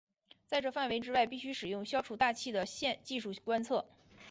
[0.47, 3.85] 在这范围之外必须使用消除大气的技术观测。